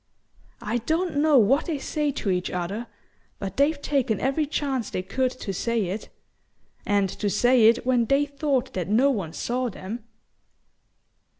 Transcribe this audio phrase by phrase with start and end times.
[0.63, 2.87] I don't know what they say to each other,
[3.37, 6.09] but they've taken every chance they could to say it...
[6.87, 10.03] and to say it when they thought that no one saw them."